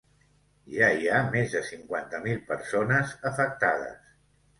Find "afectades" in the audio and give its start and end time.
3.31-4.01